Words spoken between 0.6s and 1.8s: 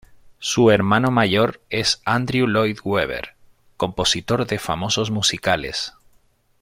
hermano mayor